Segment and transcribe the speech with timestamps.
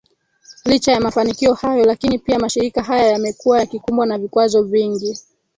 [0.65, 5.17] licha ya mafanikio hayo lakini pia mashirika haya yamekuwa yakikumbwa na vikwazo vingi